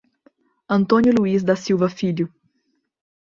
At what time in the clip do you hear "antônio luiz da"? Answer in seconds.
0.67-1.55